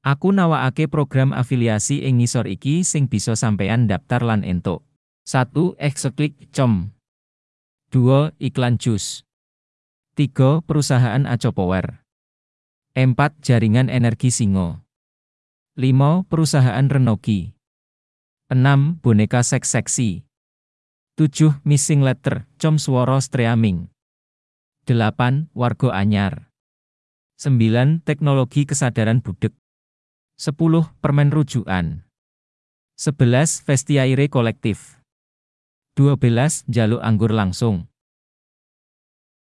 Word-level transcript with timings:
Aku 0.00 0.32
nawakake 0.32 0.88
program 0.88 1.36
afiliasi 1.36 2.08
ing 2.08 2.24
ngisor 2.24 2.48
iki 2.48 2.88
sing 2.88 3.04
bisa 3.04 3.36
sampeyan 3.36 3.84
daftar 3.84 4.24
lan 4.24 4.48
entuk. 4.48 4.80
1. 5.28 5.76
Exeklik 5.76 6.48
com 6.56 6.96
2. 7.92 8.32
Iklan 8.40 8.80
jus 8.80 9.28
3. 10.16 10.64
Perusahaan 10.64 11.28
Aco 11.28 11.52
Power 11.52 12.00
4. 12.96 13.12
Jaringan 13.44 13.92
Energi 13.92 14.32
Singo 14.32 14.80
5. 15.76 16.24
Perusahaan 16.32 16.88
Renogi 16.88 17.52
6. 18.48 19.04
Boneka 19.04 19.44
seks 19.44 19.76
seksi 19.76 20.24
7. 21.20 21.60
Missing 21.68 22.00
Letter, 22.00 22.48
Com 22.56 22.80
Swara 22.80 23.20
Streaming 23.20 23.92
8. 24.88 25.52
Wargo 25.52 25.92
Anyar 25.92 26.48
9. 27.36 28.00
Teknologi 28.08 28.64
Kesadaran 28.64 29.20
Budek 29.20 29.52
10. 30.40 30.56
Permen 31.04 31.28
rujukan. 31.28 32.08
11. 32.96 33.60
Vestiaire 33.68 34.24
kolektif. 34.32 34.96
12. 36.00 36.64
Jaluk 36.64 37.04
anggur 37.04 37.28
langsung. 37.28 37.89